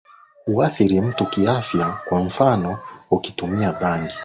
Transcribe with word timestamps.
huathiri 0.45 1.01
mtu 1.01 1.25
kiafya 1.25 1.85
Kwa 2.05 2.23
mfano 2.23 2.79
ukitumia 3.11 3.71
bangi 3.73 4.13